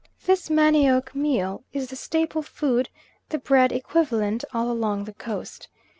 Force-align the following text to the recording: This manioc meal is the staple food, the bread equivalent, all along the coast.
This 0.25 0.49
manioc 0.49 1.13
meal 1.13 1.63
is 1.73 1.89
the 1.91 1.95
staple 1.95 2.41
food, 2.41 2.89
the 3.29 3.37
bread 3.37 3.71
equivalent, 3.71 4.43
all 4.51 4.71
along 4.71 5.03
the 5.03 5.13
coast. 5.13 5.67